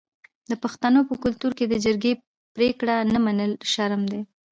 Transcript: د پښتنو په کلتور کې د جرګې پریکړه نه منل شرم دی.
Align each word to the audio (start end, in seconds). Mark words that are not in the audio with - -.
د 0.49 0.51
پښتنو 0.63 0.99
په 1.09 1.15
کلتور 1.23 1.51
کې 1.57 1.65
د 1.67 1.73
جرګې 1.85 2.13
پریکړه 2.55 2.95
نه 3.13 3.19
منل 3.25 3.51
شرم 3.71 4.01
دی. 4.11 4.21